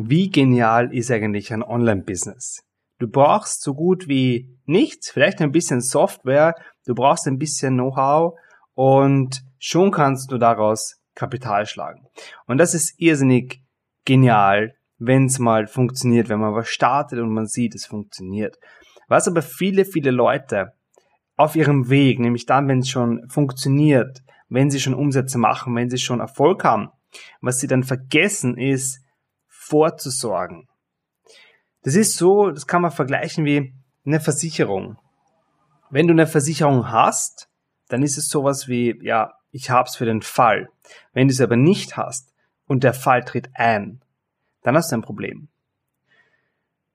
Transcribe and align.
Wie 0.00 0.30
genial 0.30 0.94
ist 0.94 1.10
eigentlich 1.10 1.52
ein 1.52 1.64
Online-Business? 1.64 2.62
Du 3.00 3.08
brauchst 3.08 3.62
so 3.62 3.74
gut 3.74 4.06
wie 4.06 4.48
nichts, 4.64 5.10
vielleicht 5.10 5.40
ein 5.40 5.50
bisschen 5.50 5.80
Software, 5.80 6.54
du 6.86 6.94
brauchst 6.94 7.26
ein 7.26 7.36
bisschen 7.36 7.74
Know-how 7.74 8.38
und 8.74 9.42
schon 9.58 9.90
kannst 9.90 10.30
du 10.30 10.38
daraus 10.38 11.00
Kapital 11.16 11.66
schlagen. 11.66 12.06
Und 12.46 12.58
das 12.58 12.74
ist 12.74 12.94
irrsinnig 12.98 13.60
genial, 14.04 14.76
wenn 14.98 15.24
es 15.24 15.40
mal 15.40 15.66
funktioniert, 15.66 16.28
wenn 16.28 16.38
man 16.38 16.54
was 16.54 16.68
startet 16.68 17.18
und 17.18 17.34
man 17.34 17.48
sieht, 17.48 17.74
es 17.74 17.86
funktioniert. 17.86 18.56
Was 19.08 19.26
aber 19.26 19.42
viele, 19.42 19.84
viele 19.84 20.12
Leute 20.12 20.74
auf 21.36 21.56
ihrem 21.56 21.90
Weg, 21.90 22.20
nämlich 22.20 22.46
dann, 22.46 22.68
wenn 22.68 22.80
es 22.80 22.88
schon 22.88 23.28
funktioniert, 23.28 24.20
wenn 24.48 24.70
sie 24.70 24.78
schon 24.78 24.94
Umsätze 24.94 25.38
machen, 25.38 25.74
wenn 25.74 25.90
sie 25.90 25.98
schon 25.98 26.20
Erfolg 26.20 26.62
haben, 26.62 26.90
was 27.40 27.58
sie 27.58 27.66
dann 27.66 27.82
vergessen 27.82 28.56
ist, 28.56 29.00
vorzusorgen. 29.68 30.66
Das 31.82 31.94
ist 31.94 32.16
so, 32.16 32.50
das 32.50 32.66
kann 32.66 32.82
man 32.82 32.90
vergleichen 32.90 33.44
wie 33.44 33.72
eine 34.04 34.20
Versicherung. 34.20 34.98
Wenn 35.90 36.06
du 36.06 36.12
eine 36.12 36.26
Versicherung 36.26 36.90
hast, 36.90 37.48
dann 37.88 38.02
ist 38.02 38.18
es 38.18 38.28
sowas 38.28 38.68
wie, 38.68 38.98
ja, 39.02 39.32
ich 39.50 39.70
hab's 39.70 39.96
für 39.96 40.04
den 40.04 40.22
Fall. 40.22 40.68
Wenn 41.12 41.28
du 41.28 41.32
es 41.32 41.40
aber 41.40 41.56
nicht 41.56 41.96
hast 41.96 42.34
und 42.66 42.84
der 42.84 42.94
Fall 42.94 43.24
tritt 43.24 43.50
ein, 43.54 44.00
dann 44.62 44.76
hast 44.76 44.92
du 44.92 44.96
ein 44.96 45.02
Problem. 45.02 45.48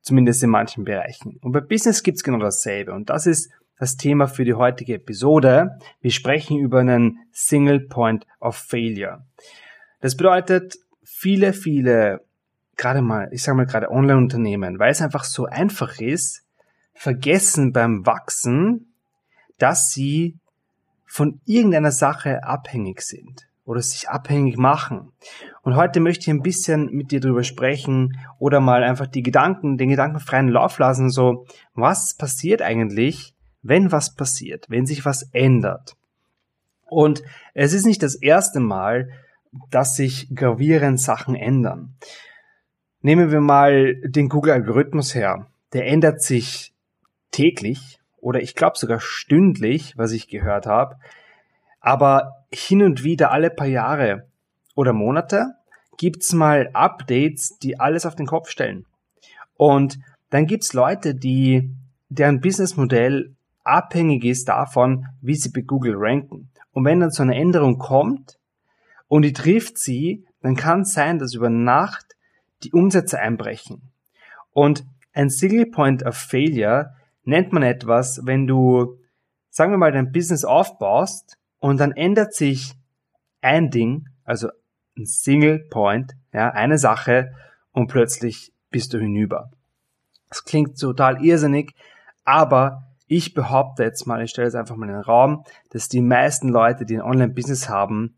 Zumindest 0.02 0.44
in 0.44 0.50
manchen 0.50 0.84
Bereichen. 0.84 1.40
Und 1.42 1.54
bei 1.54 1.62
Business 1.62 2.04
gibt's 2.04 2.24
genau 2.24 2.40
dasselbe. 2.40 2.94
Und 2.94 3.10
das 3.10 3.26
ist 3.26 3.52
das 3.80 3.96
Thema 3.98 4.28
für 4.28 4.46
die 4.46 4.54
heutige 4.54 4.96
Episode. 4.96 5.80
Wir 6.02 6.12
sprechen 6.12 6.60
über 6.60 6.80
einen 6.80 7.20
Single 7.32 7.88
Point 7.88 8.28
of 8.40 8.58
Failure. 8.58 9.26
Das 10.02 10.18
bedeutet, 10.18 10.76
viele, 11.04 11.54
viele 11.54 12.22
gerade 12.78 13.02
mal, 13.02 13.30
ich 13.32 13.44
sage 13.44 13.58
mal 13.58 13.66
gerade 13.66 13.92
Online-Unternehmen, 13.92 14.80
weil 14.80 14.92
es 14.92 15.02
einfach 15.02 15.24
so 15.24 15.46
einfach 15.46 16.00
ist, 16.00 16.44
vergessen 16.94 17.74
beim 17.74 18.06
Wachsen, 18.06 18.94
dass 19.58 19.92
sie 19.92 20.38
von 21.06 21.40
irgendeiner 21.46 21.92
Sache 21.92 22.44
abhängig 22.44 23.02
sind 23.02 23.48
oder 23.66 23.82
sich 23.82 24.10
abhängig 24.10 24.58
machen. 24.58 25.12
Und 25.62 25.76
heute 25.76 26.00
möchte 26.00 26.24
ich 26.24 26.30
ein 26.30 26.42
bisschen 26.42 26.88
mit 26.92 27.12
dir 27.12 27.20
drüber 27.20 27.44
sprechen 27.44 28.18
oder 28.40 28.60
mal 28.60 28.84
einfach 28.84 29.08
die 29.08 29.24
Gedanken, 29.24 29.78
den 29.78 29.90
Gedanken 29.90 30.20
freien 30.20 30.50
Lauf 30.50 30.80
lassen, 30.80 31.10
so, 31.10 31.46
was 31.74 32.16
passiert 32.16 32.62
eigentlich, 32.62 33.34
wenn 33.62 33.92
was 33.92 34.16
passiert, 34.16 34.66
wenn 34.70 34.86
sich 34.86 35.06
was 35.06 35.30
ändert. 35.32 35.96
Und 36.86 37.24
es 37.54 37.74
ist 37.74 37.86
nicht 37.86 38.04
das 38.04 38.16
erste 38.16 38.60
Mal, 38.60 39.10
dass 39.70 39.96
sich 39.96 40.28
gravierend 40.36 41.00
Sachen 41.00 41.36
ändern. 41.36 41.96
Nehmen 43.06 43.32
wir 43.32 43.42
mal 43.42 43.96
den 43.96 44.30
Google-Algorithmus 44.30 45.14
her. 45.14 45.48
Der 45.74 45.88
ändert 45.88 46.22
sich 46.22 46.74
täglich 47.32 48.00
oder 48.22 48.42
ich 48.42 48.56
glaube 48.56 48.78
sogar 48.78 49.02
stündlich, 49.02 49.98
was 49.98 50.14
ich 50.14 50.30
gehört 50.30 50.68
habe. 50.68 50.96
Aber 51.82 52.46
hin 52.54 52.82
und 52.82 53.04
wieder 53.04 53.32
alle 53.32 53.50
paar 53.50 53.68
Jahre 53.68 54.26
oder 54.74 54.94
Monate 54.94 55.48
gibt's 55.98 56.32
mal 56.32 56.70
Updates, 56.72 57.60
die 57.60 57.78
alles 57.78 58.06
auf 58.06 58.16
den 58.16 58.26
Kopf 58.26 58.50
stellen. 58.50 58.86
Und 59.58 60.00
dann 60.30 60.48
gibt's 60.48 60.72
Leute, 60.72 61.14
die 61.14 61.72
deren 62.08 62.40
Businessmodell 62.40 63.36
abhängig 63.66 64.24
ist 64.24 64.48
davon, 64.48 65.08
wie 65.20 65.36
sie 65.36 65.50
bei 65.50 65.60
Google 65.60 65.96
ranken. 65.98 66.52
Und 66.72 66.86
wenn 66.86 67.02
dann 67.02 67.12
so 67.12 67.22
eine 67.22 67.36
Änderung 67.36 67.80
kommt 67.80 68.40
und 69.10 69.24
die 69.24 69.34
trifft 69.34 69.78
sie, 69.78 70.26
dann 70.42 70.56
kann 70.56 70.82
es 70.82 70.94
sein, 70.94 71.20
dass 71.20 71.34
über 71.34 71.50
Nacht 71.50 72.13
die 72.64 72.72
Umsätze 72.72 73.20
einbrechen. 73.20 73.82
Und 74.52 74.86
ein 75.14 75.30
Single 75.30 75.68
Point 75.68 76.04
of 76.04 76.16
Failure 76.16 76.96
nennt 77.24 77.54
man 77.54 77.64
etwas, 77.64 78.26
wenn 78.26 78.48
du, 78.48 78.98
sagen 79.50 79.72
wir 79.72 79.78
mal, 79.78 79.92
dein 79.92 80.12
Business 80.12 80.44
aufbaust 80.44 81.38
und 81.60 81.80
dann 81.80 81.92
ändert 81.92 82.34
sich 82.34 82.74
ein 83.42 83.70
Ding, 83.70 84.10
also 84.24 84.50
ein 84.98 85.06
Single 85.06 85.60
Point, 85.70 86.14
ja, 86.32 86.50
eine 86.50 86.78
Sache 86.78 87.34
und 87.72 87.88
plötzlich 87.88 88.54
bist 88.70 88.94
du 88.94 89.00
hinüber. 89.00 89.52
Das 90.30 90.44
klingt 90.46 90.80
total 90.80 91.24
irrsinnig, 91.24 91.76
aber 92.24 92.84
ich 93.08 93.34
behaupte 93.34 93.84
jetzt 93.84 94.08
mal, 94.08 94.24
ich 94.24 94.32
stelle 94.32 94.48
es 94.48 94.56
einfach 94.56 94.76
mal 94.76 94.88
in 94.88 94.96
den 94.96 95.02
Raum, 95.02 95.44
dass 95.70 95.90
die 95.90 96.02
meisten 96.02 96.50
Leute, 96.50 96.86
die 96.86 96.96
ein 96.96 97.02
Online-Business 97.02 97.70
haben, 97.70 98.16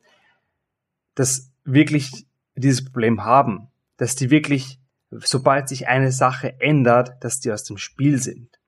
das 1.15 1.51
wirklich 1.65 2.25
dieses 2.55 2.85
Problem 2.85 3.25
haben 3.25 3.69
dass 3.97 4.15
die 4.15 4.29
wirklich, 4.29 4.79
sobald 5.09 5.69
sich 5.69 5.87
eine 5.87 6.11
Sache 6.11 6.59
ändert, 6.59 7.13
dass 7.21 7.39
die 7.39 7.51
aus 7.51 7.63
dem 7.63 7.77
Spiel 7.77 8.21
sind. 8.21 8.59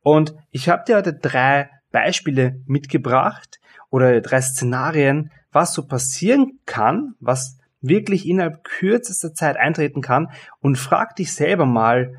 Und 0.00 0.34
ich 0.50 0.68
habe 0.68 0.84
dir 0.84 0.96
heute 0.96 1.14
drei 1.14 1.70
Beispiele 1.90 2.60
mitgebracht 2.66 3.60
oder 3.90 4.20
drei 4.20 4.40
Szenarien, 4.40 5.30
was 5.50 5.74
so 5.74 5.86
passieren 5.86 6.60
kann, 6.66 7.14
was 7.20 7.58
wirklich 7.80 8.26
innerhalb 8.26 8.64
kürzester 8.64 9.34
Zeit 9.34 9.56
eintreten 9.56 10.02
kann 10.02 10.30
und 10.60 10.76
frag 10.76 11.16
dich 11.16 11.32
selber 11.32 11.66
mal, 11.66 12.14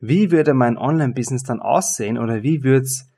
wie 0.00 0.30
würde 0.30 0.54
mein 0.54 0.76
Online-Business 0.76 1.44
dann 1.44 1.60
aussehen 1.60 2.18
oder 2.18 2.42
wie 2.42 2.64
würde 2.64 2.84
es 2.84 3.08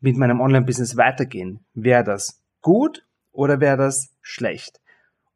mit 0.00 0.16
meinem 0.16 0.40
Online-Business 0.40 0.96
weitergehen? 0.96 1.64
Wäre 1.74 2.04
das 2.04 2.42
gut 2.60 3.06
oder 3.30 3.60
wäre 3.60 3.76
das 3.76 4.10
schlecht? 4.20 4.80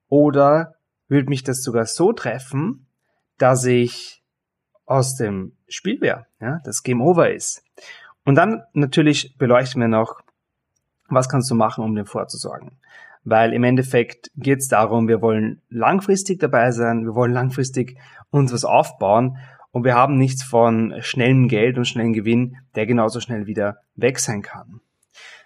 Oder 0.09 0.75
würde 1.13 1.29
mich 1.29 1.45
das 1.45 1.63
sogar 1.63 1.87
so 1.87 2.13
treffen, 2.13 2.87
dass 3.39 3.65
ich 3.65 4.23
aus 4.87 5.17
dem 5.17 5.53
Spiel 5.69 6.01
wäre, 6.01 6.27
ja, 6.41 6.61
das 6.65 6.83
Game 6.83 7.01
Over 7.01 7.33
ist. 7.33 7.63
Und 8.25 8.35
dann 8.35 8.63
natürlich 8.73 9.37
beleuchten 9.39 9.81
wir 9.81 9.89
noch, 9.89 10.21
was 11.09 11.29
kannst 11.29 11.51
du 11.51 11.55
machen, 11.55 11.85
um 11.85 11.95
dem 11.95 12.07
vorzusorgen. 12.07 12.79
Weil 13.25 13.53
im 13.53 13.63
Endeffekt 13.63 14.31
geht 14.37 14.59
es 14.59 14.69
darum, 14.69 15.07
wir 15.07 15.23
wollen 15.23 15.63
langfristig 15.69 16.41
dabei 16.41 16.73
sein, 16.73 17.05
wir 17.05 17.15
wollen 17.15 17.33
langfristig 17.33 17.99
uns 18.31 18.53
was 18.53 18.65
aufbauen 18.65 19.39
und 19.71 19.85
wir 19.85 19.95
haben 19.95 20.17
nichts 20.17 20.43
von 20.43 20.95
schnellem 21.01 21.49
Geld 21.49 21.79
und 21.79 21.87
schnellem 21.87 22.13
Gewinn, 22.13 22.57
der 22.75 22.87
genauso 22.87 23.21
schnell 23.21 23.47
wieder 23.47 23.79
weg 23.95 24.19
sein 24.19 24.43
kann. 24.43 24.81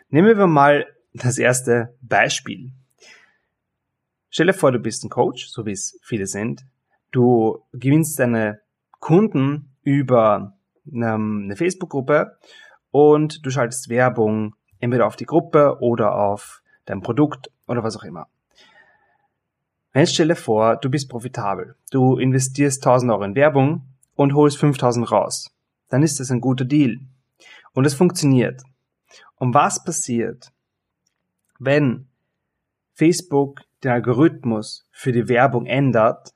Nehmen 0.09 0.39
wir 0.39 0.47
mal 0.47 0.87
das 1.13 1.39
erste 1.39 1.95
Beispiel. 2.01 2.73
Stell 4.37 4.49
dir 4.49 4.53
vor, 4.53 4.71
du 4.71 4.79
bist 4.79 5.03
ein 5.03 5.09
Coach, 5.09 5.49
so 5.49 5.65
wie 5.65 5.73
es 5.73 5.99
viele 6.03 6.27
sind. 6.27 6.67
Du 7.11 7.65
gewinnst 7.73 8.19
deine 8.19 8.61
Kunden 9.01 9.75
über 9.83 10.59
ähm, 10.85 11.45
eine 11.45 11.57
Facebook-Gruppe 11.57 12.37
und 12.91 13.47
du 13.47 13.49
schaltest 13.49 13.89
Werbung 13.89 14.55
entweder 14.79 15.07
auf 15.07 15.17
die 15.17 15.25
Gruppe 15.25 15.79
oder 15.81 16.17
auf 16.17 16.61
dein 16.85 17.01
Produkt 17.01 17.51
oder 17.67 17.83
was 17.83 17.97
auch 17.97 18.03
immer. 18.03 18.27
Jetzt 19.95 20.13
stell 20.13 20.29
dir 20.29 20.37
vor, 20.37 20.77
du 20.77 20.91
bist 20.91 21.09
profitabel. 21.09 21.75
Du 21.91 22.19
investierst 22.19 22.87
1000 22.87 23.13
Euro 23.13 23.25
in 23.25 23.37
Werbung 23.37 23.87
und 24.17 24.35
holst 24.35 24.59
5000 24.59 25.11
raus. 25.11 25.51
Dann 25.89 26.03
ist 26.03 26.21
das 26.21 26.31
ein 26.31 26.43
guter 26.43 26.67
Deal. 26.67 26.99
Und 27.73 27.87
es 27.87 27.95
funktioniert. 27.95 28.63
Und 29.37 29.55
was 29.55 29.83
passiert, 29.83 30.53
wenn 31.59 32.09
Facebook 32.97 33.61
den 33.85 33.91
Algorithmus 33.91 34.89
für 34.91 35.13
die 35.13 35.29
Werbung 35.29 35.67
ändert 35.67 36.33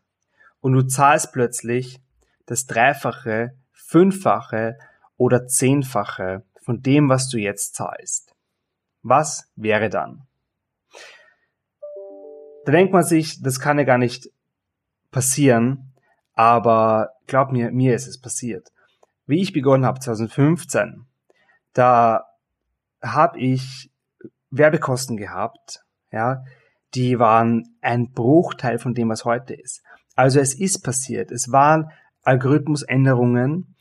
und 0.61 0.75
du 0.75 0.83
zahlst 0.83 1.33
plötzlich 1.33 2.01
das 2.45 2.67
Dreifache, 2.67 3.57
Fünffache 3.73 4.79
oder 5.17 5.47
Zehnfache 5.47 6.45
von 6.61 6.83
dem, 6.83 7.09
was 7.09 7.29
du 7.31 7.39
jetzt 7.39 7.75
zahlst. 7.75 8.35
Was 9.03 9.51
wäre 9.57 9.89
dann? 9.89 10.27
Da 12.67 12.73
denkt 12.73 12.93
man 12.93 13.05
sich, 13.05 13.43
das 13.43 13.59
kann 13.59 13.79
ja 13.79 13.85
gar 13.85 13.99
nicht 13.99 14.31
passieren, 15.11 15.95
aber 16.35 17.15
glaub 17.27 17.53
mir, 17.53 17.73
mir 17.73 17.95
ist 17.95 18.07
es 18.07 18.21
passiert. 18.21 18.71
Wie 19.27 19.41
ich 19.41 19.55
begonnen 19.55 19.87
habe 19.87 20.01
2015, 20.01 21.07
da 21.73 22.27
habe 23.03 23.39
ich 23.39 23.91
Werbekosten 24.51 25.17
gehabt, 25.17 25.85
ja, 26.13 26.43
die 26.95 27.19
waren 27.19 27.77
ein 27.81 28.11
Bruchteil 28.13 28.79
von 28.79 28.95
dem, 28.95 29.09
was 29.09 29.25
heute 29.25 29.55
ist. 29.55 29.83
Also 30.17 30.41
es 30.41 30.55
ist 30.55 30.83
passiert. 30.83 31.31
Es 31.31 31.53
waren 31.53 31.91
Algorithmusänderungen 32.23 33.75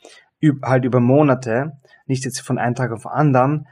halt 0.62 0.84
über 0.84 1.00
Monate, 1.00 1.72
nicht 2.06 2.24
jetzt 2.24 2.40
von 2.40 2.58
einem 2.58 2.74
Tag 2.74 2.92
auf 2.92 3.02
den 3.02 3.10
anderen, 3.10 3.66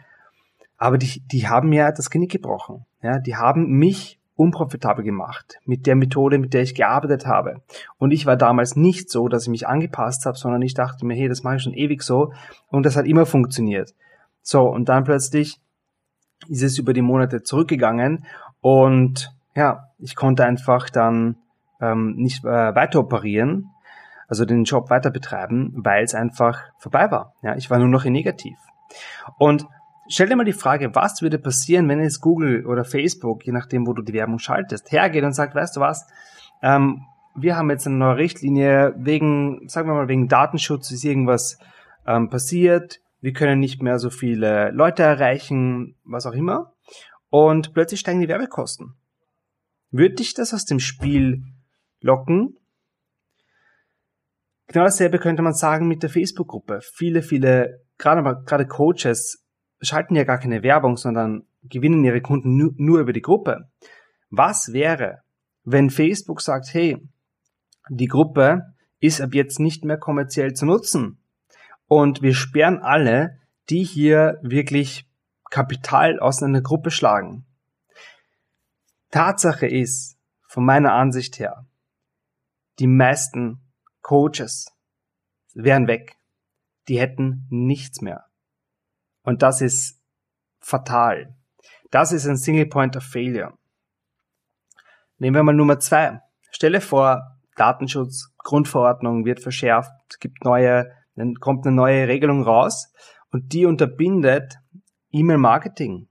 aber 0.77 0.99
die, 0.99 1.23
die 1.27 1.49
haben 1.49 1.71
mir 1.71 1.93
das 1.93 2.11
Genick 2.11 2.31
gebrochen. 2.31 2.85
Ja, 3.03 3.19
die 3.19 3.37
haben 3.37 3.67
mich 3.79 4.19
unprofitabel 4.39 5.05
gemacht 5.05 5.59
mit 5.65 5.87
der 5.87 5.97
Methode, 5.97 6.39
mit 6.39 6.55
der 6.55 6.63
ich 6.63 6.75
gearbeitet 6.75 7.27
habe. 7.27 7.63
Und 7.99 8.13
ich 8.13 8.25
war 8.27 8.37
damals 8.37 8.77
nicht 8.77 9.11
so, 9.11 9.29
dass 9.29 9.45
ich 9.45 9.49
mich 9.49 9.67
angepasst 9.67 10.27
habe, 10.27 10.39
sondern 10.39 10.63
ich 10.63 10.75
dachte 10.75 11.05
mir, 11.05 11.15
hey, 11.15 11.29
das 11.29 11.43
mache 11.43 11.57
ich 11.57 11.63
schon 11.63 11.75
ewig 11.75 12.03
so 12.03 12.33
und 12.69 12.87
das 12.87 12.97
hat 12.97 13.07
immer 13.07 13.27
funktioniert. 13.27 13.95
So, 14.43 14.63
und 14.63 14.89
dann 14.89 15.05
plötzlich 15.05 15.61
ist 16.47 16.63
es 16.63 16.79
über 16.79 16.93
die 16.93 17.03
Monate 17.03 17.43
zurückgegangen 17.43 18.25
und 18.61 19.31
ja, 19.55 19.89
ich 19.99 20.15
konnte 20.15 20.45
einfach 20.45 20.91
dann 20.91 21.37
ähm, 21.81 22.15
nicht 22.17 22.45
äh, 22.45 22.75
weiter 22.75 23.01
operieren, 23.01 23.71
also 24.29 24.45
den 24.45 24.65
Job 24.65 24.91
weiter 24.91 25.11
betreiben, 25.11 25.73
weil 25.77 26.05
es 26.05 26.15
einfach 26.15 26.61
vorbei 26.79 27.11
war. 27.11 27.35
Ja, 27.43 27.57
ich 27.57 27.71
war 27.71 27.79
nur 27.79 27.89
noch 27.89 28.05
in 28.05 28.13
negativ. 28.13 28.57
Und 29.39 29.67
stell 30.09 30.29
dir 30.29 30.37
mal 30.37 30.45
die 30.45 30.53
Frage, 30.53 30.95
was 30.95 31.23
würde 31.23 31.39
passieren, 31.39 31.89
wenn 31.89 32.01
jetzt 32.01 32.21
Google 32.21 32.67
oder 32.67 32.85
Facebook, 32.85 33.45
je 33.47 33.53
nachdem, 33.53 33.87
wo 33.87 33.93
du 33.93 34.03
die 34.03 34.13
Werbung 34.13 34.39
schaltest, 34.39 34.93
hergeht 34.93 35.25
und 35.25 35.33
sagt, 35.33 35.55
weißt 35.55 35.77
du 35.77 35.81
was, 35.81 36.07
ähm, 36.63 37.05
wir 37.35 37.57
haben 37.57 37.71
jetzt 37.71 37.87
eine 37.87 37.97
neue 37.97 38.17
Richtlinie 38.17 38.95
wegen, 38.97 39.69
sagen 39.69 39.89
wir 39.89 39.95
mal, 39.95 40.09
wegen 40.09 40.29
Datenschutz 40.29 40.91
ist 40.91 41.05
irgendwas 41.05 41.59
ähm, 42.07 42.29
passiert, 42.31 43.01
wir 43.21 43.33
können 43.33 43.61
nicht 43.61 43.83
mehr 43.83 43.99
so 43.99 44.11
viele 44.11 44.71
Leute 44.71 45.03
erreichen, 45.03 45.97
was 46.05 46.27
auch 46.27 46.33
immer. 46.33 46.73
Und 47.31 47.75
plötzlich 47.75 48.01
steigen 48.01 48.21
die 48.21 48.29
Werbekosten. 48.29 48.95
Würde 49.91 50.17
dich 50.17 50.35
das 50.35 50.55
aus 50.55 50.65
dem 50.65 50.81
Spiel 50.81 51.45
locken? 52.01 52.59
Genau 54.69 54.85
dasselbe 54.85 55.19
könnte 55.19 55.43
man 55.43 55.55
sagen 55.55 55.89
mit 55.89 56.03
der 56.03 56.11
Facebook-Gruppe. 56.11 56.81
Viele, 56.83 57.23
viele, 57.23 57.83
gerade, 57.97 58.45
gerade 58.45 58.67
Coaches 58.67 59.45
schalten 59.81 60.15
ja 60.15 60.25
gar 60.25 60.39
keine 60.39 60.63
Werbung, 60.63 60.97
sondern 60.97 61.47
gewinnen 61.63 62.05
ihre 62.05 62.21
Kunden 62.21 62.57
nur, 62.57 62.73
nur 62.77 63.01
über 63.01 63.13
die 63.13 63.23
Gruppe. 63.23 63.71
Was 64.31 64.73
wäre, 64.73 65.23
wenn 65.65 65.91
Facebook 65.91 66.43
sagt, 66.43 66.73
hey, 66.75 66.99
die 67.89 68.09
Gruppe 68.09 68.75
ist 69.01 69.21
ab 69.21 69.35
jetzt 69.35 69.59
nicht 69.59 69.85
mehr 69.85 69.97
kommerziell 69.97 70.53
zu 70.53 70.67
nutzen 70.67 71.19
und 71.87 72.21
wir 72.21 72.35
sperren 72.35 72.79
alle, 72.79 73.39
die 73.71 73.85
hier 73.85 74.39
wirklich 74.43 75.08
Kapital 75.51 76.19
aus 76.21 76.43
einer 76.43 76.63
Gruppe 76.63 76.91
schlagen. 76.91 77.47
Tatsache 79.11 79.67
ist, 79.67 80.19
von 80.47 80.65
meiner 80.65 80.93
Ansicht 80.93 81.39
her, 81.39 81.67
die 82.79 82.87
meisten 82.87 83.61
Coaches 84.03 84.73
wären 85.55 85.87
weg. 85.87 86.17
Die 86.89 86.99
hätten 86.99 87.47
nichts 87.51 88.01
mehr. 88.01 88.25
Und 89.23 89.43
das 89.43 89.61
ist 89.61 90.01
fatal. 90.61 91.35
Das 91.91 92.13
ist 92.13 92.27
ein 92.27 92.37
Single 92.37 92.67
Point 92.67 92.97
of 92.97 93.03
Failure. 93.03 93.53
Nehmen 95.19 95.37
wir 95.37 95.43
mal 95.43 95.55
Nummer 95.55 95.79
zwei. 95.81 96.21
Stelle 96.51 96.81
vor, 96.81 97.39
Datenschutz, 97.57 98.33
Grundverordnung 98.39 99.25
wird 99.25 99.41
verschärft, 99.41 99.91
gibt 100.21 100.45
neue, 100.45 100.91
dann 101.17 101.35
kommt 101.35 101.67
eine 101.67 101.75
neue 101.75 102.09
Regelung 102.09 102.43
raus 102.43 102.93
und 103.31 103.53
die 103.53 103.67
unterbindet 103.67 104.59
E-Mail-Marketing. 105.13 106.07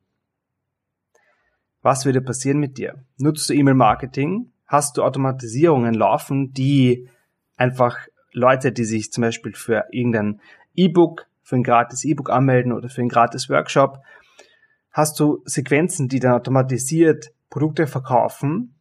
Was 1.82 2.06
würde 2.06 2.22
passieren 2.22 2.60
mit 2.60 2.78
dir? 2.78 3.04
Nutzt 3.18 3.50
du 3.50 3.54
E-Mail-Marketing? 3.54 4.52
Hast 4.66 4.98
du 4.98 5.04
Automatisierungen 5.04 5.94
laufen, 5.94 6.52
die 6.54 7.08
einfach 7.56 7.98
Leute, 8.34 8.72
die 8.72 8.86
sich 8.86 9.12
zum 9.12 9.22
Beispiel 9.22 9.54
für 9.54 9.86
irgendein 9.92 10.42
E-Book, 10.76 11.28
für 11.44 11.56
ein 11.56 11.64
gratis 11.64 12.04
E-Book 12.04 12.30
anmelden 12.30 12.74
oder 12.74 12.90
für 12.90 13.02
ein 13.02 13.10
gratis 13.10 13.50
Workshop, 13.50 14.02
hast 14.92 15.20
du 15.20 15.42
Sequenzen, 15.46 16.08
die 16.08 16.20
dann 16.20 16.34
automatisiert 16.34 17.32
Produkte 17.50 17.88
verkaufen? 17.88 18.76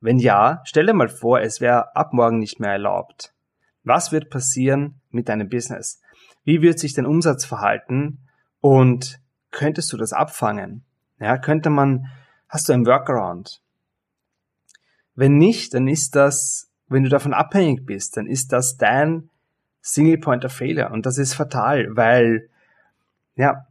Wenn 0.00 0.18
ja, 0.18 0.62
stell 0.64 0.86
dir 0.86 0.94
mal 0.94 1.08
vor, 1.08 1.40
es 1.40 1.60
wäre 1.60 1.94
ab 1.96 2.12
morgen 2.12 2.38
nicht 2.38 2.60
mehr 2.60 2.72
erlaubt. 2.72 3.34
Was 3.82 4.12
wird 4.12 4.30
passieren 4.30 5.00
mit 5.10 5.28
deinem 5.28 5.48
Business? 5.48 6.00
Wie 6.44 6.62
wird 6.62 6.78
sich 6.78 6.94
dein 6.94 7.06
Umsatz 7.06 7.44
verhalten? 7.44 8.20
Und 8.60 9.20
könntest 9.54 9.92
du 9.92 9.96
das 9.96 10.12
abfangen? 10.12 10.84
Ja, 11.18 11.38
könnte 11.38 11.70
man, 11.70 12.10
hast 12.48 12.68
du 12.68 12.74
ein 12.74 12.84
Workaround? 12.84 13.62
Wenn 15.14 15.38
nicht, 15.38 15.72
dann 15.72 15.88
ist 15.88 16.16
das, 16.16 16.70
wenn 16.88 17.04
du 17.04 17.08
davon 17.08 17.32
abhängig 17.32 17.86
bist, 17.86 18.16
dann 18.16 18.26
ist 18.26 18.52
das 18.52 18.76
dein 18.76 19.30
Single 19.80 20.18
Point 20.18 20.44
of 20.44 20.52
Failure. 20.52 20.90
Und 20.90 21.06
das 21.06 21.18
ist 21.18 21.34
fatal, 21.34 21.86
weil, 21.90 22.50
ja, 23.36 23.66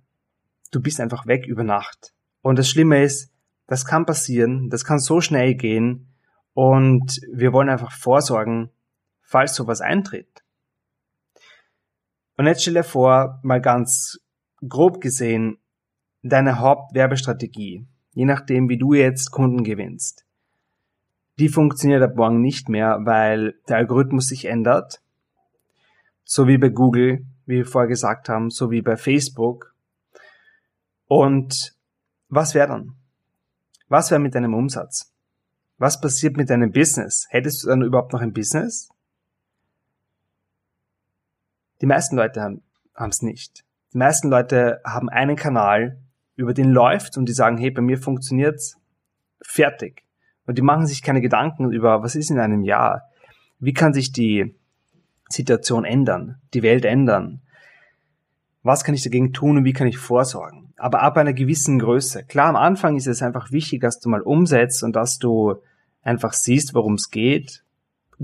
du 0.71 0.81
bist 0.81 0.99
einfach 0.99 1.27
weg 1.27 1.45
über 1.45 1.63
Nacht. 1.63 2.13
Und 2.41 2.57
das 2.57 2.69
Schlimme 2.69 3.03
ist, 3.03 3.31
das 3.67 3.85
kann 3.85 4.05
passieren, 4.05 4.69
das 4.69 4.85
kann 4.85 4.99
so 4.99 5.21
schnell 5.21 5.55
gehen 5.55 6.07
und 6.53 7.19
wir 7.31 7.53
wollen 7.53 7.69
einfach 7.69 7.91
vorsorgen, 7.91 8.69
falls 9.21 9.55
sowas 9.55 9.81
eintritt. 9.81 10.43
Und 12.37 12.47
jetzt 12.47 12.61
stell 12.61 12.73
dir 12.73 12.83
vor, 12.83 13.39
mal 13.43 13.61
ganz 13.61 14.19
grob 14.67 15.01
gesehen, 15.01 15.57
deine 16.23 16.59
Hauptwerbestrategie, 16.59 17.85
je 18.13 18.25
nachdem, 18.25 18.69
wie 18.69 18.77
du 18.77 18.93
jetzt 18.93 19.31
Kunden 19.31 19.63
gewinnst, 19.63 20.25
die 21.39 21.49
funktioniert 21.49 22.01
ab 22.01 22.15
morgen 22.15 22.41
nicht 22.41 22.69
mehr, 22.69 22.99
weil 23.03 23.55
der 23.67 23.77
Algorithmus 23.77 24.27
sich 24.27 24.45
ändert. 24.45 25.01
So 26.23 26.47
wie 26.47 26.57
bei 26.57 26.69
Google, 26.69 27.25
wie 27.45 27.57
wir 27.57 27.65
vorher 27.65 27.89
gesagt 27.89 28.29
haben, 28.29 28.49
so 28.49 28.71
wie 28.71 28.81
bei 28.81 28.95
Facebook. 28.95 29.75
Und 31.07 31.75
was 32.29 32.53
wäre 32.53 32.67
dann? 32.67 32.95
Was 33.89 34.11
wäre 34.11 34.19
mit 34.19 34.35
deinem 34.35 34.53
Umsatz? 34.53 35.11
Was 35.77 35.99
passiert 35.99 36.37
mit 36.37 36.49
deinem 36.49 36.71
Business? 36.71 37.25
Hättest 37.29 37.63
du 37.63 37.67
dann 37.67 37.81
überhaupt 37.81 38.13
noch 38.13 38.21
ein 38.21 38.33
Business? 38.33 38.89
Die 41.81 41.85
meisten 41.87 42.15
Leute 42.15 42.41
haben 42.41 43.09
es 43.09 43.21
nicht. 43.21 43.65
Die 43.91 43.97
meisten 43.97 44.29
Leute 44.29 44.81
haben 44.85 45.09
einen 45.09 45.35
Kanal, 45.35 45.99
über 46.35 46.53
den 46.53 46.71
läuft 46.71 47.17
und 47.17 47.27
die 47.27 47.33
sagen, 47.33 47.57
hey, 47.57 47.71
bei 47.71 47.81
mir 47.81 47.97
funktioniert's, 47.97 48.77
fertig. 49.41 50.03
Und 50.45 50.57
die 50.57 50.61
machen 50.61 50.87
sich 50.87 51.01
keine 51.01 51.21
Gedanken 51.21 51.71
über, 51.71 52.03
was 52.03 52.15
ist 52.15 52.31
in 52.31 52.39
einem 52.39 52.63
Jahr? 52.63 53.03
Wie 53.59 53.73
kann 53.73 53.93
sich 53.93 54.11
die 54.11 54.55
Situation 55.29 55.85
ändern, 55.85 56.41
die 56.53 56.63
Welt 56.63 56.85
ändern? 56.85 57.41
Was 58.61 58.83
kann 58.83 58.95
ich 58.95 59.03
dagegen 59.03 59.33
tun 59.33 59.57
und 59.57 59.65
wie 59.65 59.73
kann 59.73 59.87
ich 59.87 59.97
vorsorgen? 59.97 60.73
Aber 60.77 61.01
ab 61.01 61.17
einer 61.17 61.33
gewissen 61.33 61.79
Größe. 61.79 62.23
Klar, 62.23 62.49
am 62.49 62.55
Anfang 62.55 62.95
ist 62.95 63.07
es 63.07 63.21
einfach 63.21 63.51
wichtig, 63.51 63.81
dass 63.81 63.99
du 63.99 64.09
mal 64.09 64.21
umsetzt 64.21 64.83
und 64.83 64.95
dass 64.95 65.17
du 65.17 65.55
einfach 66.01 66.33
siehst, 66.33 66.73
worum 66.73 66.95
es 66.95 67.09
geht, 67.09 67.63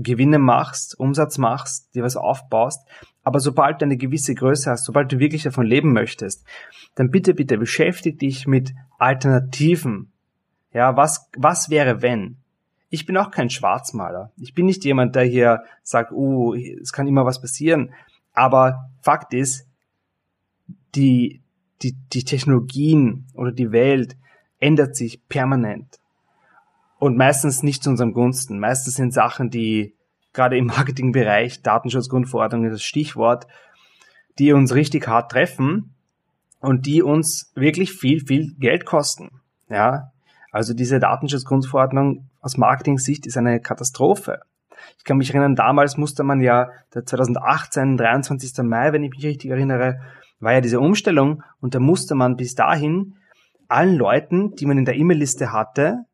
Gewinne 0.02 0.38
machst, 0.38 0.98
Umsatz 0.98 1.38
machst, 1.38 1.94
dir 1.94 2.02
was 2.02 2.16
aufbaust. 2.16 2.86
Aber 3.22 3.40
sobald 3.40 3.80
du 3.80 3.84
eine 3.84 3.96
gewisse 3.96 4.34
Größe 4.34 4.70
hast, 4.70 4.84
sobald 4.84 5.12
du 5.12 5.18
wirklich 5.18 5.42
davon 5.42 5.66
leben 5.66 5.92
möchtest, 5.92 6.44
dann 6.94 7.10
bitte, 7.10 7.34
bitte 7.34 7.58
beschäftige 7.58 8.16
dich 8.16 8.46
mit 8.46 8.74
Alternativen. 8.98 10.12
Ja, 10.72 10.96
was, 10.96 11.28
was 11.36 11.70
wäre 11.70 12.02
wenn? 12.02 12.36
Ich 12.88 13.06
bin 13.06 13.16
auch 13.16 13.30
kein 13.30 13.50
Schwarzmaler. 13.50 14.32
Ich 14.36 14.54
bin 14.54 14.66
nicht 14.66 14.84
jemand, 14.84 15.14
der 15.14 15.24
hier 15.24 15.62
sagt, 15.82 16.12
uh, 16.12 16.54
es 16.54 16.92
kann 16.92 17.06
immer 17.06 17.24
was 17.24 17.40
passieren. 17.40 17.92
Aber 18.32 18.90
Fakt 19.02 19.32
ist, 19.32 19.66
die, 20.94 21.40
die, 21.82 21.94
die 22.12 22.24
Technologien 22.24 23.26
oder 23.34 23.52
die 23.52 23.70
Welt 23.70 24.16
ändert 24.58 24.96
sich 24.96 25.26
permanent. 25.28 25.99
Und 27.00 27.16
meistens 27.16 27.62
nicht 27.62 27.82
zu 27.82 27.90
unserem 27.90 28.12
Gunsten. 28.12 28.60
Meistens 28.60 28.94
sind 28.94 29.12
Sachen, 29.12 29.50
die 29.50 29.96
gerade 30.32 30.56
im 30.56 30.66
Marketingbereich, 30.66 31.62
Datenschutzgrundverordnung 31.62 32.66
ist 32.66 32.74
das 32.74 32.82
Stichwort, 32.82 33.46
die 34.38 34.52
uns 34.52 34.74
richtig 34.74 35.08
hart 35.08 35.32
treffen 35.32 35.94
und 36.60 36.86
die 36.86 37.02
uns 37.02 37.50
wirklich 37.54 37.92
viel, 37.92 38.20
viel 38.20 38.54
Geld 38.58 38.84
kosten. 38.84 39.40
Ja, 39.68 40.12
also 40.52 40.74
diese 40.74 41.00
Datenschutzgrundverordnung 41.00 42.28
aus 42.40 42.58
Marketing-Sicht 42.58 43.26
ist 43.26 43.38
eine 43.38 43.60
Katastrophe. 43.60 44.40
Ich 44.98 45.04
kann 45.04 45.16
mich 45.16 45.30
erinnern, 45.30 45.56
damals 45.56 45.96
musste 45.96 46.22
man 46.22 46.40
ja, 46.40 46.70
der 46.94 47.06
2018, 47.06 47.96
23. 47.96 48.62
Mai, 48.64 48.92
wenn 48.92 49.04
ich 49.04 49.10
mich 49.10 49.24
richtig 49.24 49.50
erinnere, 49.50 50.00
war 50.38 50.52
ja 50.52 50.60
diese 50.60 50.80
Umstellung 50.80 51.42
und 51.60 51.74
da 51.74 51.80
musste 51.80 52.14
man 52.14 52.36
bis 52.36 52.54
dahin 52.54 53.16
allen 53.68 53.96
Leuten, 53.96 54.54
die 54.56 54.66
man 54.66 54.78
in 54.78 54.84
der 54.84 54.96
E-Mail-Liste 54.96 55.52
hatte, 55.52 56.04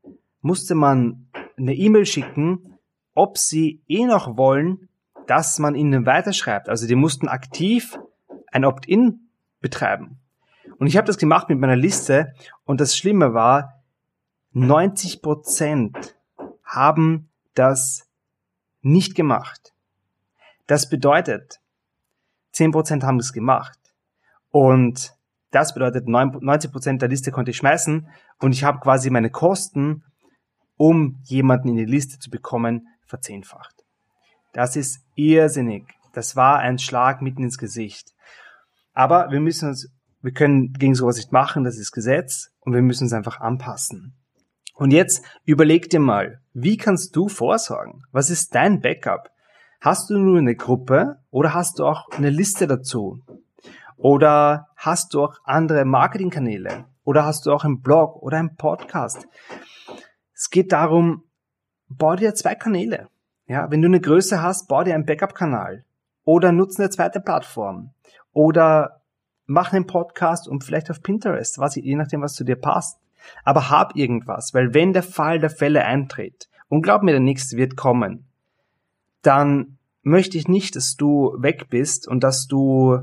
musste 0.46 0.76
man 0.76 1.26
eine 1.58 1.74
E-Mail 1.74 2.06
schicken, 2.06 2.78
ob 3.14 3.36
sie 3.36 3.82
eh 3.88 4.06
noch 4.06 4.36
wollen, 4.36 4.88
dass 5.26 5.58
man 5.58 5.74
ihnen 5.74 6.06
weiterschreibt. 6.06 6.68
Also 6.68 6.86
die 6.86 6.94
mussten 6.94 7.28
aktiv 7.28 7.98
ein 8.52 8.64
Opt-in 8.64 9.28
betreiben. 9.60 10.20
Und 10.78 10.86
ich 10.86 10.96
habe 10.96 11.06
das 11.06 11.18
gemacht 11.18 11.48
mit 11.48 11.58
meiner 11.58 11.76
Liste 11.76 12.32
und 12.64 12.80
das 12.80 12.96
Schlimme 12.96 13.34
war, 13.34 13.82
90% 14.54 16.14
haben 16.64 17.28
das 17.54 18.08
nicht 18.82 19.14
gemacht. 19.14 19.74
Das 20.66 20.88
bedeutet, 20.88 21.60
10% 22.54 23.02
haben 23.02 23.18
es 23.18 23.32
gemacht. 23.32 23.78
Und 24.50 25.12
das 25.50 25.74
bedeutet, 25.74 26.06
90% 26.06 26.98
der 26.98 27.08
Liste 27.08 27.32
konnte 27.32 27.50
ich 27.50 27.56
schmeißen 27.56 28.08
und 28.38 28.52
ich 28.52 28.62
habe 28.62 28.78
quasi 28.78 29.10
meine 29.10 29.30
Kosten, 29.30 30.04
um 30.76 31.18
jemanden 31.24 31.68
in 31.68 31.76
die 31.76 31.84
Liste 31.84 32.18
zu 32.18 32.30
bekommen, 32.30 32.88
verzehnfacht. 33.06 33.74
Das 34.52 34.76
ist 34.76 35.00
irrsinnig. 35.14 35.84
Das 36.12 36.36
war 36.36 36.58
ein 36.58 36.78
Schlag 36.78 37.20
mitten 37.20 37.42
ins 37.42 37.58
Gesicht. 37.58 38.14
Aber 38.94 39.30
wir 39.30 39.40
müssen 39.40 39.68
uns, 39.68 39.90
wir 40.22 40.32
können 40.32 40.72
gegen 40.72 40.94
sowas 40.94 41.16
nicht 41.16 41.32
machen, 41.32 41.64
das 41.64 41.76
ist 41.76 41.92
Gesetz 41.92 42.50
und 42.60 42.72
wir 42.72 42.82
müssen 42.82 43.04
uns 43.04 43.12
einfach 43.12 43.40
anpassen. 43.40 44.14
Und 44.74 44.90
jetzt 44.92 45.24
überleg 45.44 45.88
dir 45.90 46.00
mal, 46.00 46.40
wie 46.52 46.76
kannst 46.76 47.16
du 47.16 47.28
vorsorgen? 47.28 48.02
Was 48.12 48.30
ist 48.30 48.54
dein 48.54 48.80
Backup? 48.80 49.30
Hast 49.80 50.10
du 50.10 50.18
nur 50.18 50.38
eine 50.38 50.56
Gruppe 50.56 51.18
oder 51.30 51.54
hast 51.54 51.78
du 51.78 51.86
auch 51.86 52.08
eine 52.10 52.30
Liste 52.30 52.66
dazu? 52.66 53.20
Oder 53.96 54.68
hast 54.76 55.14
du 55.14 55.24
auch 55.24 55.34
andere 55.44 55.84
Marketingkanäle? 55.84 56.84
Oder 57.04 57.24
hast 57.24 57.46
du 57.46 57.52
auch 57.52 57.64
einen 57.64 57.82
Blog 57.82 58.22
oder 58.22 58.38
einen 58.38 58.56
Podcast? 58.56 59.26
Es 60.36 60.50
geht 60.50 60.70
darum, 60.72 61.24
bau 61.88 62.14
dir 62.14 62.34
zwei 62.34 62.54
Kanäle. 62.54 63.08
Ja, 63.46 63.70
wenn 63.70 63.80
du 63.80 63.88
eine 63.88 64.00
Größe 64.00 64.42
hast, 64.42 64.68
bau 64.68 64.84
dir 64.84 64.94
einen 64.94 65.06
Backup-Kanal. 65.06 65.84
Oder 66.24 66.52
nutze 66.52 66.82
eine 66.82 66.90
zweite 66.90 67.20
Plattform. 67.20 67.94
Oder 68.34 69.00
mach 69.46 69.72
einen 69.72 69.86
Podcast 69.86 70.46
und 70.46 70.62
vielleicht 70.62 70.90
auf 70.90 71.02
Pinterest, 71.02 71.58
was, 71.58 71.76
je 71.76 71.96
nachdem, 71.96 72.20
was 72.20 72.34
zu 72.34 72.44
dir 72.44 72.56
passt. 72.56 72.98
Aber 73.44 73.70
hab 73.70 73.96
irgendwas, 73.96 74.52
weil 74.52 74.74
wenn 74.74 74.92
der 74.92 75.02
Fall 75.02 75.38
der 75.38 75.50
Fälle 75.50 75.84
eintritt, 75.84 76.48
und 76.68 76.82
glaub 76.82 77.02
mir, 77.02 77.12
der 77.12 77.20
nächste 77.20 77.56
wird 77.56 77.76
kommen, 77.76 78.26
dann 79.22 79.78
möchte 80.02 80.36
ich 80.36 80.48
nicht, 80.48 80.76
dass 80.76 80.96
du 80.96 81.34
weg 81.38 81.68
bist 81.70 82.08
und 82.08 82.22
dass 82.24 82.46
du 82.46 82.98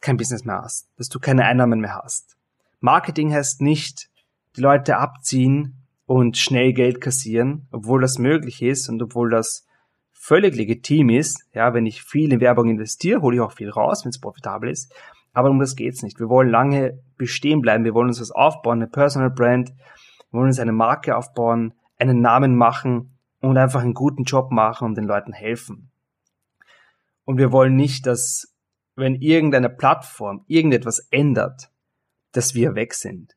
kein 0.00 0.16
Business 0.16 0.44
mehr 0.44 0.62
hast, 0.62 0.88
dass 0.96 1.08
du 1.08 1.18
keine 1.18 1.44
Einnahmen 1.44 1.80
mehr 1.80 1.94
hast. 2.02 2.36
Marketing 2.80 3.32
heißt 3.32 3.60
nicht, 3.60 4.10
die 4.56 4.60
Leute 4.60 4.98
abziehen 4.98 5.75
und 6.06 6.38
schnell 6.38 6.72
Geld 6.72 7.00
kassieren, 7.00 7.66
obwohl 7.72 8.00
das 8.00 8.18
möglich 8.18 8.62
ist 8.62 8.88
und 8.88 9.02
obwohl 9.02 9.30
das 9.30 9.66
völlig 10.12 10.56
legitim 10.56 11.10
ist. 11.10 11.44
Ja, 11.52 11.74
wenn 11.74 11.86
ich 11.86 12.02
viel 12.02 12.32
in 12.32 12.40
Werbung 12.40 12.68
investiere, 12.68 13.20
hole 13.20 13.36
ich 13.36 13.42
auch 13.42 13.52
viel 13.52 13.70
raus, 13.70 14.04
wenn 14.04 14.10
es 14.10 14.20
profitabel 14.20 14.70
ist. 14.70 14.92
Aber 15.32 15.50
um 15.50 15.58
das 15.58 15.76
geht's 15.76 16.02
nicht. 16.02 16.18
Wir 16.18 16.28
wollen 16.28 16.48
lange 16.48 16.98
bestehen 17.18 17.60
bleiben. 17.60 17.84
Wir 17.84 17.92
wollen 17.92 18.08
uns 18.08 18.20
was 18.20 18.30
aufbauen, 18.30 18.78
eine 18.78 18.88
Personal 18.88 19.30
Brand. 19.30 19.70
Wir 20.30 20.38
wollen 20.38 20.46
uns 20.46 20.58
eine 20.58 20.72
Marke 20.72 21.16
aufbauen, 21.16 21.74
einen 21.98 22.20
Namen 22.20 22.56
machen 22.56 23.18
und 23.40 23.58
einfach 23.58 23.82
einen 23.82 23.94
guten 23.94 24.24
Job 24.24 24.50
machen 24.50 24.86
und 24.86 24.96
den 24.96 25.04
Leuten 25.04 25.32
helfen. 25.32 25.90
Und 27.24 27.38
wir 27.38 27.52
wollen 27.52 27.76
nicht, 27.76 28.06
dass 28.06 28.54
wenn 28.94 29.16
irgendeine 29.16 29.68
Plattform 29.68 30.44
irgendetwas 30.46 31.06
ändert, 31.10 31.70
dass 32.32 32.54
wir 32.54 32.74
weg 32.74 32.94
sind. 32.94 33.36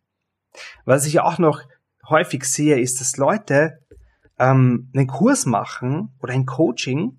Was 0.86 1.06
ich 1.06 1.20
auch 1.20 1.38
noch 1.38 1.62
häufig 2.10 2.44
sehe, 2.44 2.80
ist, 2.80 3.00
dass 3.00 3.18
Leute 3.18 3.80
ähm, 4.38 4.90
einen 4.94 5.08
Kurs 5.08 5.46
machen 5.46 6.10
oder 6.20 6.34
ein 6.34 6.46
Coaching 6.46 7.18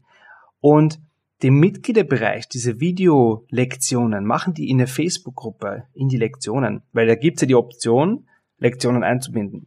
und 0.61 1.01
dem 1.43 1.59
Mitgliederbereich 1.59 2.49
diese 2.49 2.81
Videolektionen 2.81 4.25
machen 4.25 4.53
die 4.53 4.69
in 4.69 4.79
der 4.79 4.89
Facebook-Gruppe 4.89 5.85
in 5.95 6.09
die 6.09 6.19
Lektionen, 6.19 6.83
weil 6.93 7.07
da 7.07 7.15
gibt's 7.15 7.41
ja 7.41 7.49
die 7.49 7.55
Option, 7.55 8.27
Lektionen 8.59 9.03
einzubinden. 9.03 9.67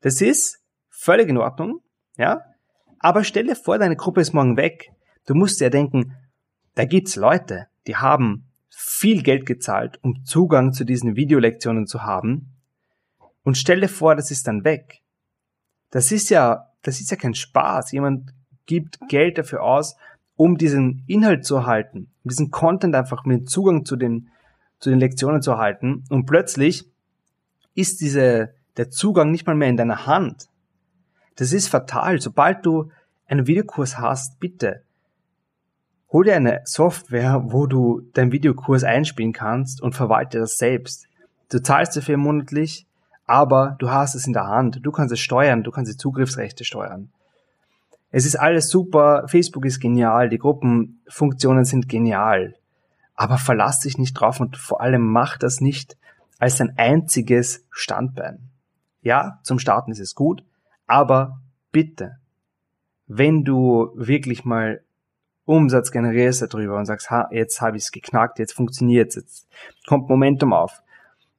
Das 0.00 0.20
ist 0.20 0.62
völlig 0.88 1.28
in 1.28 1.38
Ordnung, 1.38 1.80
ja, 2.16 2.42
aber 3.00 3.24
stell 3.24 3.46
dir 3.46 3.56
vor, 3.56 3.78
deine 3.78 3.96
Gruppe 3.96 4.20
ist 4.20 4.32
morgen 4.32 4.56
weg. 4.56 4.92
Du 5.26 5.34
musst 5.34 5.60
ja 5.60 5.70
denken, 5.70 6.16
da 6.76 6.84
gibt's 6.84 7.16
Leute, 7.16 7.66
die 7.86 7.96
haben 7.96 8.46
viel 8.70 9.22
Geld 9.22 9.44
gezahlt, 9.44 9.98
um 10.02 10.24
Zugang 10.24 10.72
zu 10.72 10.84
diesen 10.84 11.16
Videolektionen 11.16 11.86
zu 11.86 12.04
haben. 12.04 12.51
Und 13.44 13.58
stell 13.58 13.80
dir 13.80 13.88
vor, 13.88 14.14
das 14.14 14.30
ist 14.30 14.46
dann 14.46 14.64
weg. 14.64 15.02
Das 15.90 16.12
ist 16.12 16.30
ja, 16.30 16.68
das 16.82 17.00
ist 17.00 17.10
ja 17.10 17.16
kein 17.16 17.34
Spaß. 17.34 17.92
Jemand 17.92 18.32
gibt 18.66 18.98
Geld 19.08 19.38
dafür 19.38 19.62
aus, 19.62 19.96
um 20.36 20.56
diesen 20.56 21.04
Inhalt 21.06 21.44
zu 21.44 21.56
erhalten, 21.56 22.10
diesen 22.24 22.50
Content 22.50 22.94
einfach 22.94 23.24
mit 23.24 23.50
Zugang 23.50 23.84
zu 23.84 23.96
den, 23.96 24.30
zu 24.78 24.90
den 24.90 24.98
Lektionen 24.98 25.42
zu 25.42 25.52
erhalten. 25.52 26.04
Und 26.08 26.26
plötzlich 26.26 26.88
ist 27.74 28.00
diese, 28.00 28.54
der 28.76 28.90
Zugang 28.90 29.30
nicht 29.30 29.46
mal 29.46 29.56
mehr 29.56 29.68
in 29.68 29.76
deiner 29.76 30.06
Hand. 30.06 30.48
Das 31.36 31.52
ist 31.52 31.68
fatal. 31.68 32.20
Sobald 32.20 32.64
du 32.64 32.90
einen 33.26 33.46
Videokurs 33.46 33.98
hast, 33.98 34.40
bitte 34.40 34.82
Hol 36.12 36.24
dir 36.24 36.36
eine 36.36 36.60
Software, 36.64 37.42
wo 37.46 37.66
du 37.66 38.02
deinen 38.12 38.32
Videokurs 38.32 38.84
einspielen 38.84 39.32
kannst 39.32 39.80
und 39.80 39.94
verwalte 39.94 40.38
das 40.38 40.58
selbst. 40.58 41.08
Du 41.50 41.62
zahlst 41.62 41.96
dafür 41.96 42.18
monatlich, 42.18 42.86
aber 43.26 43.76
du 43.78 43.90
hast 43.90 44.14
es 44.14 44.26
in 44.26 44.32
der 44.32 44.46
Hand. 44.46 44.80
Du 44.82 44.92
kannst 44.92 45.12
es 45.12 45.20
steuern, 45.20 45.62
du 45.62 45.70
kannst 45.70 45.92
die 45.92 45.96
Zugriffsrechte 45.96 46.64
steuern. 46.64 47.10
Es 48.10 48.26
ist 48.26 48.36
alles 48.36 48.68
super, 48.68 49.24
Facebook 49.26 49.64
ist 49.64 49.80
genial, 49.80 50.28
die 50.28 50.38
Gruppenfunktionen 50.38 51.64
sind 51.64 51.88
genial. 51.88 52.54
Aber 53.14 53.38
verlass 53.38 53.80
dich 53.80 53.96
nicht 53.98 54.14
drauf 54.14 54.40
und 54.40 54.56
vor 54.56 54.80
allem 54.80 55.02
mach 55.02 55.38
das 55.38 55.60
nicht 55.60 55.96
als 56.38 56.56
dein 56.56 56.76
einziges 56.76 57.64
Standbein. 57.70 58.50
Ja, 59.00 59.38
zum 59.42 59.58
Starten 59.58 59.92
ist 59.92 60.00
es 60.00 60.14
gut, 60.14 60.44
aber 60.86 61.40
bitte, 61.70 62.16
wenn 63.06 63.44
du 63.44 63.92
wirklich 63.94 64.44
mal 64.44 64.82
Umsatz 65.44 65.90
generierst 65.90 66.42
darüber 66.42 66.78
und 66.78 66.86
sagst, 66.86 67.10
ha, 67.10 67.28
jetzt 67.30 67.60
habe 67.60 67.76
ich 67.76 67.84
es 67.84 67.92
geknackt, 67.92 68.38
jetzt 68.38 68.52
funktioniert 68.52 69.14
jetzt 69.14 69.48
kommt 69.86 70.08
Momentum 70.08 70.52
auf, 70.52 70.81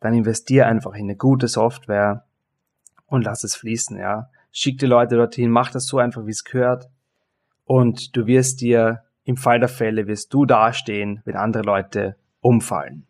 dann 0.03 0.13
investier 0.13 0.67
einfach 0.67 0.93
in 0.93 1.05
eine 1.05 1.15
gute 1.15 1.47
Software 1.47 2.25
und 3.05 3.23
lass 3.23 3.43
es 3.43 3.55
fließen, 3.55 3.97
ja. 3.97 4.29
Schick 4.51 4.77
die 4.77 4.85
Leute 4.85 5.15
dorthin, 5.15 5.49
mach 5.49 5.71
das 5.71 5.87
so 5.87 5.97
einfach, 5.97 6.25
wie 6.25 6.31
es 6.31 6.43
gehört 6.43 6.89
und 7.65 8.15
du 8.15 8.27
wirst 8.27 8.61
dir 8.61 9.03
im 9.23 9.37
Fall 9.37 9.59
der 9.59 9.69
Fälle 9.69 10.05
wirst 10.07 10.33
du 10.33 10.45
dastehen, 10.45 11.21
wenn 11.25 11.35
andere 11.35 11.63
Leute 11.63 12.17
umfallen. 12.41 13.07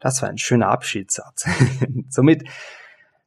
Das 0.00 0.20
war 0.22 0.28
ein 0.28 0.38
schöner 0.38 0.68
Abschiedssatz. 0.68 1.48
Somit 2.08 2.44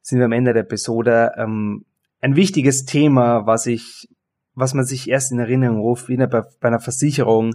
sind 0.02 0.18
wir 0.18 0.26
am 0.26 0.32
Ende 0.32 0.52
der 0.52 0.62
Episode. 0.62 1.32
Ähm, 1.36 1.84
ein 2.20 2.36
wichtiges 2.36 2.84
Thema, 2.84 3.46
was 3.46 3.66
ich 3.66 4.08
was 4.54 4.74
man 4.74 4.84
sich 4.84 5.08
erst 5.08 5.32
in 5.32 5.38
Erinnerung 5.38 5.80
ruft, 5.80 6.08
wie 6.08 6.16
bei, 6.16 6.26
bei 6.28 6.68
einer 6.68 6.80
Versicherung, 6.80 7.54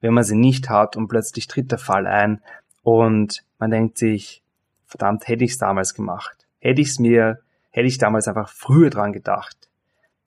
wenn 0.00 0.14
man 0.14 0.24
sie 0.24 0.36
nicht 0.36 0.70
hat 0.70 0.96
und 0.96 1.08
plötzlich 1.08 1.46
tritt 1.46 1.70
der 1.70 1.78
Fall 1.78 2.06
ein 2.06 2.40
und 2.82 3.44
man 3.58 3.70
denkt 3.70 3.98
sich, 3.98 4.42
verdammt, 4.86 5.28
hätte 5.28 5.44
ich 5.44 5.52
es 5.52 5.58
damals 5.58 5.94
gemacht. 5.94 6.46
Hätte 6.60 6.80
ich 6.80 6.88
es 6.88 6.98
mir, 6.98 7.40
hätte 7.70 7.86
ich 7.86 7.98
damals 7.98 8.26
einfach 8.28 8.48
früher 8.48 8.90
dran 8.90 9.12
gedacht, 9.12 9.68